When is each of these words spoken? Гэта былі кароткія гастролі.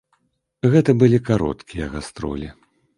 Гэта 0.77 0.97
былі 1.05 1.21
кароткія 1.29 1.93
гастролі. 1.95 2.55